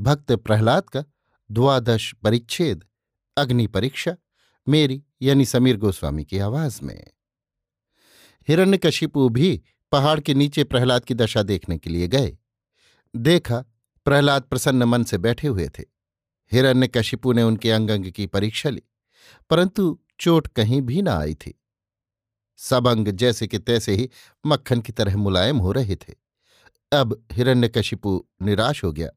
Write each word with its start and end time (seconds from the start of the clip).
भक्त 0.00 0.32
प्रहलाद 0.32 0.82
का 0.82 1.04
द्वादश 1.50 2.14
परिच्छेद, 2.14 2.84
अग्नि 3.36 3.66
परीक्षा, 3.66 4.16
मेरी 4.68 5.04
यानी 5.22 5.44
समीर 5.44 5.76
गोस्वामी 5.76 6.24
की 6.24 6.38
आवाज़ 6.38 6.82
में। 6.82 7.10
हिरण्यकशिपु 8.48 9.28
भी 9.28 9.62
पहाड़ 9.92 10.20
के 10.20 10.34
नीचे 10.34 10.64
प्रहलाद 10.64 11.04
की 11.04 11.14
दशा 11.14 11.42
देखने 11.42 11.78
के 11.78 11.90
लिए 11.90 12.08
गए। 12.08 12.38
देखा, 13.16 13.64
प्रहलाद 14.04 14.42
प्रसन्न 14.42 14.82
मन 14.82 15.04
से 15.04 15.18
बैठे 15.18 15.48
हुए 15.48 15.68
थे। 15.68 15.84
हिरण्यकशिपु 16.52 17.32
ने 17.32 17.42
उनके 17.42 17.70
अंग 17.70 17.90
अंग 17.90 18.10
की 18.10 18.26
परीक्षा 18.26 18.70
ली, 18.70 18.82
परंतु 19.50 20.00
चोट 20.20 20.48
कहीं 20.48 20.82
भी 20.82 21.02
ना 21.02 21.18
आई 21.18 21.34
थी। 21.34 21.60
सब 22.56 22.88
अंग 22.88 23.08
जैसे 23.08 23.46
कि 23.46 23.58
तैसे 23.58 23.94
ही 23.94 24.10
मक्खन 24.46 24.80
की 24.80 24.92
तरह 24.92 25.16
मुलायम 25.16 25.58
हो 25.58 25.72
रहे 25.72 25.96
थे। 25.96 26.14
अब 26.92 27.26
हिरण्यकशिपु 27.32 28.26
निराश 28.42 28.84
हो 28.84 28.92
गया। 28.92 29.10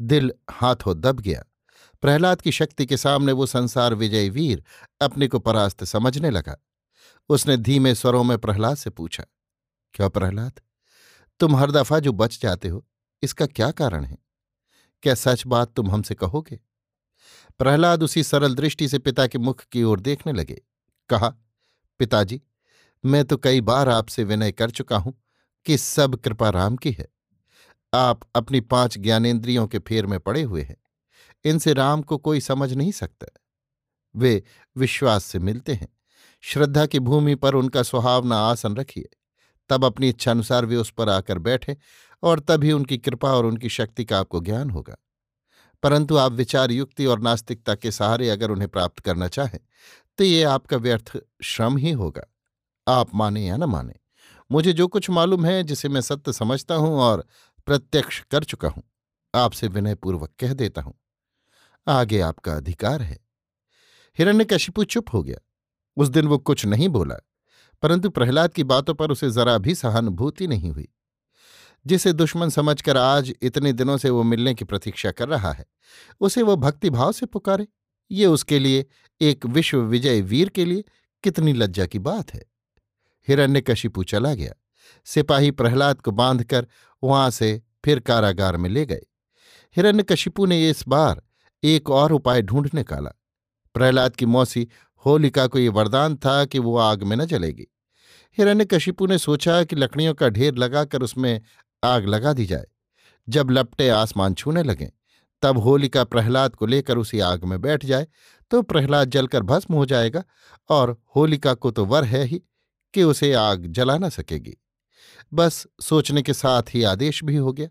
दिल 0.00 0.32
हाथों 0.50 1.00
दब 1.00 1.20
गया। 1.20 1.42
प्रहलाद 2.02 2.40
की 2.40 2.52
शक्ति 2.52 2.86
के 2.86 2.96
सामने 2.96 3.32
वो 3.32 3.46
संसार 3.46 3.94
विजयी 3.94 4.30
वीर 4.30 4.62
अपने 5.00 5.28
को 5.28 5.38
परास्त 5.38 5.84
समझने 5.84 6.30
लगा। 6.30 6.56
उसने 7.30 7.56
धीमे 7.56 7.94
स्वरों 7.94 8.22
में 8.24 8.36
प्रहलाद 8.38 8.76
से 8.76 8.90
पूछा, 8.90 9.24
क्या 9.94 10.08
प्रहलाद? 10.08 10.60
तुम 11.40 11.56
हर 11.56 11.70
दफ़ा 11.70 11.98
जो 11.98 12.12
बच 12.12 12.38
जाते 12.42 12.68
हो, 12.68 12.84
इसका 13.22 13.46
क्या 13.46 13.70
कारण 13.70 14.04
है? 14.04 14.18
क्या 15.02 15.14
सच 15.14 15.46
बात 15.46 15.72
तुम 15.74 15.90
हमसे 15.90 16.14
कहोगे? 16.14 16.60
प्रहलाद 17.58 18.02
उसी 18.02 18.22
सरल 18.22 18.54
दृष्टि 18.54 18.88
से 18.88 18.98
पिता 18.98 19.26
के 19.26 19.38
मुख 19.38 19.64
की 19.64 19.82
ओर 19.82 20.00
देखने 20.00 20.32
लगे। 20.32 20.60
कहा, 21.10 21.28
पिताजी, 22.00 22.40
मैं 23.04 23.24
तो 23.24 23.36
कई 23.36 23.60
बार 23.60 23.88
आपसे 23.88 24.24
विनय 24.24 24.52
कर 24.52 24.70
चुका 24.70 24.96
हूँ 24.96 25.14
कि 25.66 25.78
सब 25.78 26.16
कृपा 26.16 26.50
राम 26.50 26.76
की 26.76 26.92
है। 26.92 27.06
आप 27.94 28.20
अपनी 28.34 28.60
पाँच 28.60 28.98
ज्ञानेन्द्रियों 28.98 29.66
के 29.66 29.78
फेर 29.78 30.06
में 30.06 30.20
पड़े 30.20 30.42
हुए 30.42 30.62
हैं। 30.62 30.76
इनसे 31.44 31.72
राम 31.72 32.02
को 32.02 32.18
कोई 32.18 32.40
समझ 32.40 32.72
नहीं 32.72 32.92
सकता। 32.92 33.26
वे 34.16 34.42
विश्वास 34.76 35.24
से 35.24 35.38
मिलते 35.38 35.74
हैं। 35.74 35.88
श्रद्धा 36.40 36.86
की 36.86 36.98
भूमि 36.98 37.34
पर 37.34 37.54
उनका 37.54 37.82
सुहावना 37.82 38.38
आसन 38.38 38.76
रखिए। 38.76 39.08
तब 39.68 39.84
अपनी 39.84 40.08
इच्छानुसार 40.08 40.64
वे 40.64 40.76
उस 40.76 40.90
पर 40.90 41.08
आकर 41.08 41.38
बैठे 41.38 41.76
और 42.22 42.40
तभी 42.40 42.72
उनकी 42.72 42.98
कृपा 42.98 43.32
और 43.32 43.46
उनकी 43.46 43.68
शक्ति 43.68 44.04
का 44.04 44.20
आपको 44.20 44.40
ज्ञान 44.40 44.70
होगा। 44.70 44.96
परंतु 45.82 46.16
आप 46.16 46.32
विचार 46.32 46.70
युक्ति 46.70 47.06
और 47.06 47.20
नास्तिकता 47.20 47.74
के 47.74 47.90
सहारे 47.92 48.30
अगर 48.30 48.50
उन्हें 48.50 48.68
प्राप्त 48.68 49.00
करना 49.00 49.28
चाहें 49.28 49.58
तो 50.18 50.24
ये 50.24 50.42
आपका 50.42 50.76
व्यर्थ 50.76 51.12
श्रम 51.42 51.76
ही 51.76 51.90
होगा। 51.90 52.22
आप 52.88 53.14
माने 53.14 53.46
या 53.46 53.56
न 53.56 53.64
माने, 53.64 53.94
मुझे 54.52 54.72
जो 54.72 54.88
कुछ 54.88 55.10
मालूम 55.10 55.46
है, 55.46 55.62
जिसे 55.62 55.88
मैं 55.88 56.00
सत्य 56.00 56.32
समझता 56.32 56.74
हूँ 56.74 56.98
और 56.98 57.26
प्रत्यक्ष 57.66 58.22
कर 58.30 58.44
चुका 58.44 58.68
हूँ। 58.68 58.82
आपसे 59.34 59.68
विनयपूर्वक 59.68 60.32
कह 60.40 60.52
देता 60.52 60.82
हूँ। 60.82 60.94
आगे 61.86 62.20
आपका 62.20 62.52
अधिकार 62.52 63.02
है। 63.02 63.18
हिरण्यकशिपु 64.18 64.84
चुप 64.84 65.12
हो 65.14 65.22
गया। 65.22 65.38
उस 65.96 66.08
दिन 66.08 66.26
वो 66.26 66.38
कुछ 66.38 66.66
नहीं 66.66 66.88
बोला, 66.88 67.16
परंतु 67.82 68.10
प्रहलाद 68.10 68.52
की 68.52 68.64
बातों 68.64 68.94
पर 68.94 69.10
उसे 69.10 69.30
जरा 69.30 69.58
भी 69.58 69.74
सहानुभूति 69.74 70.46
नहीं 70.46 70.70
हुई। 70.70 70.88
जिसे 71.86 72.12
दुश्मन 72.12 72.48
समझकर 72.48 72.96
आज 72.96 73.32
इतने 73.42 73.72
दिनों 73.72 73.96
से 73.96 74.10
वो 74.10 74.22
मिलने 74.22 74.54
की 74.54 74.64
प्रतीक्षा 74.64 75.10
कर 75.10 75.28
रहा 75.28 75.52
है, 75.52 75.66
उसे 76.20 76.42
वो 76.42 76.56
भक्तिभाव 76.56 77.12
से 77.12 77.26
पुकारे, 77.26 77.66
ये 78.10 78.26
उसके 78.26 78.58
लिए, 78.58 78.86
एक 79.20 79.46
विश्व 79.46 79.78
विजय 79.78 80.20
वीर 80.20 80.48
के 80.48 80.64
लिए 80.64 80.84
कितनी 81.24 81.52
लज्जा 81.52 81.86
की 81.86 81.98
बात 81.98 82.34
है। 82.34 82.44
हिरण्यकशिपु 83.28 84.04
चला 84.04 84.34
गया। 84.34 84.54
सिपाही 85.04 85.50
प्रहलाद 85.50 86.00
को 86.00 86.10
बांधकर 86.10 86.66
वहाँ 87.02 87.30
से 87.30 87.62
फिर 87.84 88.00
कारागार 88.00 88.56
में 88.56 88.70
ले 88.70 88.86
गए। 88.86 89.02
हिरण्यकशिपु 89.76 90.46
ने 90.46 90.70
इस 90.70 90.84
बार 90.88 91.22
एक 91.62 91.90
और 91.90 92.12
उपाय 92.12 92.42
ढूंढ 92.42 92.68
निकाला। 92.74 93.10
प्रहलाद 93.74 94.16
की 94.16 94.26
मौसी 94.26 94.68
होलिका 95.04 95.46
को 95.46 95.58
ये 95.58 95.68
वरदान 95.68 96.16
था 96.16 96.44
कि 96.44 96.58
वो 96.58 96.76
आग 96.76 97.02
में 97.02 97.16
न 97.16 97.24
जलेगी। 97.24 97.66
हिरण्यकशिपु 98.38 99.06
ने 99.06 99.18
सोचा 99.18 99.62
कि 99.64 99.76
लकड़ियों 99.76 100.14
का 100.14 100.28
ढेर 100.28 100.54
लगाकर 100.54 101.02
उसमें 101.02 101.40
आग 101.84 102.06
लगा 102.06 102.32
दी 102.32 102.46
जाए। 102.46 102.66
जब 103.28 103.50
लपटे 103.50 103.88
आसमान 103.88 104.34
छूने 104.34 104.62
लगें, 104.62 104.88
तब 105.42 105.58
होलिका 105.58 106.04
प्रहलाद 106.04 106.54
को 106.54 106.66
लेकर 106.66 106.98
उसी 106.98 107.20
आग 107.20 107.44
में 107.44 107.60
बैठ 107.60 107.84
जाए 107.84 108.06
तो 108.50 108.62
प्रहलाद 108.62 109.10
जलकर 109.10 109.42
भस्म 109.42 109.74
हो 109.74 109.86
जाएगा 109.86 110.22
और 110.68 110.96
होलिका 111.16 111.54
को 111.54 111.70
तो 111.70 111.84
वर 111.84 112.04
है 112.04 112.24
ही 112.24 112.42
कि 112.94 113.02
उसे 113.02 113.32
आग 113.32 113.66
जला 113.66 113.98
न 113.98 114.08
सकेगी। 114.08 114.56
बस 115.34 115.66
सोचने 115.80 116.22
के 116.22 116.34
साथ 116.34 116.62
ही 116.74 116.82
आदेश 116.82 117.24
भी 117.24 117.36
हो 117.36 117.52
गया। 117.52 117.68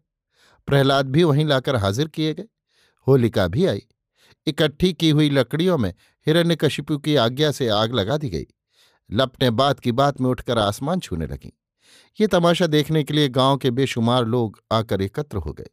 प्रहलाद 0.67 1.06
भी 1.06 1.23
वहीं 1.23 1.45
लाकर 1.45 1.75
हाजिर 1.75 2.07
किए 2.07 2.33
गए। 2.33 2.45
होलिका 3.07 3.47
भी 3.47 3.66
आई। 3.66 3.85
इकट्ठी 4.47 4.94
की 4.94 5.09
हुई 5.09 5.29
लकड़ियों 5.29 5.78
में 5.78 5.94
हिरण्यकशिपु 6.25 6.97
की 6.97 7.16
आज्ञा 7.16 7.51
से 7.51 7.69
आग 7.69 7.94
लगा 7.94 8.17
दी 8.17 8.29
गई। 8.29 8.45
लपटें 9.11 9.55
बात 9.55 9.79
की 9.79 9.91
बात 9.91 10.22
में 10.22 10.29
उठकर 10.29 10.57
आसमान 10.57 11.00
छूने 11.00 11.28
लगीं। 11.28 11.51
ये 12.22 12.28
तमाशा 12.28 12.67
देखने 12.67 13.03
के 13.03 13.13
लिए 13.13 13.29
गाँव 13.29 13.57
के 13.57 13.72
बेशुमार 13.72 14.25
लोग 14.25 14.63
आकर 14.72 15.01
एकत्र 15.01 15.38
हो 15.38 15.53
गए। 15.53 15.67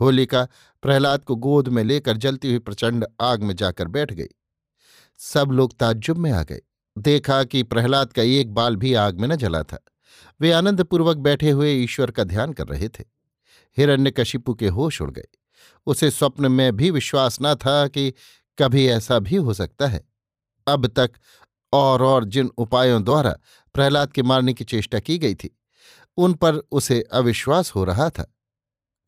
होलिका 0.00 0.48
प्रहलाद 0.82 1.24
को 1.24 1.36
गोद 1.36 1.68
में 1.68 1.84
लेकर 1.84 2.16
जलती 2.16 2.48
हुई 2.48 2.58
प्रचंड 2.58 3.06
आग 3.20 3.42
में 3.42 3.56
जाकर 3.56 3.88
बैठ 3.88 4.12
गई। 4.12 4.28
सब 5.18 5.48
लोग 5.50 5.78
ताज्जुब 5.78 6.16
में 6.16 6.32
आ 6.32 6.42
गए। 6.42 6.60
देखा 6.98 7.44
कि 7.44 7.62
प्रहलाद 7.62 8.12
का 8.12 8.22
एक 8.22 8.54
बाल 8.54 8.76
भी 8.76 8.94
आग 8.94 9.20
में 9.20 9.28
न 9.28 9.36
जला 9.36 9.62
था। 9.62 9.84
वे 10.42 10.52
आनंदपूर्वक 10.52 11.16
बैठे 11.16 11.50
हुए 11.50 11.72
ईश्वर 11.72 12.10
का 12.10 12.24
ध्यान 12.24 12.52
कर 12.52 12.66
रहे 12.66 12.88
थे। 12.88 13.04
हिरण्यकशिपु 13.76 14.54
के 14.54 14.68
होश 14.68 15.02
उड़ 15.02 15.10
गए। 15.10 15.24
उसे 15.86 16.10
स्वप्न 16.10 16.52
में 16.52 16.76
भी 16.76 16.90
विश्वास 16.90 17.38
न 17.42 17.54
था 17.54 17.88
कि 17.88 18.14
कभी 18.58 18.86
ऐसा 18.86 19.18
भी 19.18 19.36
हो 19.36 19.54
सकता 19.54 19.86
है। 19.86 20.08
अब 20.68 20.86
तक 20.86 21.12
और 21.72 22.02
और 22.02 22.24
जिन 22.24 22.50
उपायों 22.58 23.04
द्वारा 23.04 23.36
प्रहलाद 23.74 24.12
के 24.12 24.22
मारने 24.22 24.54
की 24.54 24.64
चेष्टा 24.64 24.98
की 24.98 25.18
गई 25.18 25.34
थी, 25.34 25.58
उन 26.16 26.34
पर 26.34 26.54
उसे 26.54 27.02
अविश्वास 27.02 27.74
हो 27.74 27.84
रहा 27.84 28.10
था। 28.10 28.34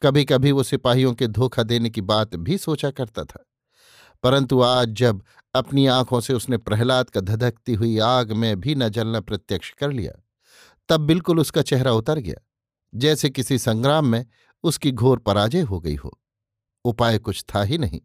कभी 0.02 0.24
कभी 0.24 0.52
वो 0.52 0.62
सिपाहियों 0.62 1.14
के 1.14 1.26
धोखा 1.26 1.62
देने 1.62 1.90
की 1.90 2.00
बात 2.00 2.36
भी 2.36 2.58
सोचा 2.58 2.90
करता 2.90 3.24
था। 3.24 3.44
परंतु 4.22 4.60
आज 4.60 4.88
जब 4.88 5.22
अपनी 5.54 5.86
आँखों 5.86 6.20
से 6.20 6.34
उसने 6.34 6.56
प्रहलाद 6.56 7.10
का 7.10 7.20
धधकती 7.20 7.74
हुई 7.74 7.98
आग 7.98 8.32
में 8.32 8.60
भी 8.60 8.74
न 8.74 8.88
जलना 8.88 9.20
प्रत्यक्ष 9.20 9.70
कर 9.70 9.92
लिया 9.92 10.20
तब 10.88 11.00
बिल्कुल 11.00 11.40
उसका 11.40 11.62
चेहरा 11.62 11.92
उतर 11.92 12.18
गया, 12.18 12.34
जैसे 12.94 13.30
किसी 13.30 13.58
संग्राम 13.58 14.06
में 14.06 14.26
उसकी 14.64 14.92
घोर 14.92 15.18
पराजय 15.18 15.60
हो 15.60 15.80
गई 15.80 15.94
हो। 15.94 16.18
उपाय 16.84 17.18
कुछ 17.18 17.44
था 17.54 17.62
ही 17.62 17.78
नहीं। 17.78 18.00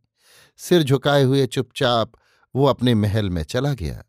सिर 0.59 0.83
झुकाए 0.83 1.23
हुए 1.23 1.45
चुपचाप 1.47 2.11
वो 2.55 2.65
अपने 2.65 2.93
महल 2.95 3.29
में 3.29 3.43
चला 3.43 3.73
गया। 3.73 4.03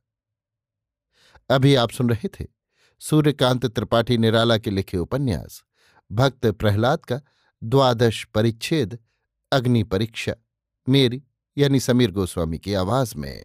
अभी 1.51 1.75
आप 1.75 1.91
सुन 1.91 2.11
रहे 2.11 2.29
थे 2.29 2.47
सूर्यकांत 3.01 3.67
त्रिपाठी 3.67 4.19
निराला 4.19 4.59
के 4.59 4.71
लिखे 4.71 4.99
उपन्यास, 4.99 5.63
भक्त 6.11 6.47
प्रहलाद 6.47 7.05
का 7.05 7.21
द्वादश 7.63 8.25
परिच्छेद, 8.25 8.99
अग्नि 9.53 9.83
परीक्षा, 9.83 10.35
मेरी 10.89 11.23
यानी 11.57 11.81
समीर 11.81 12.11
गोस्वामी 12.11 12.59
की 12.59 12.75
आवाज़ 12.75 13.17
में। 13.17 13.45